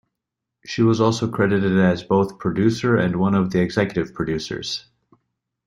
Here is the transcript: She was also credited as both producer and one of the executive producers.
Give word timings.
She 0.65 0.81
was 0.81 0.99
also 0.99 1.27
credited 1.29 1.77
as 1.77 2.01
both 2.01 2.39
producer 2.39 2.97
and 2.97 3.17
one 3.17 3.35
of 3.35 3.51
the 3.51 3.61
executive 3.61 4.15
producers. 4.15 4.85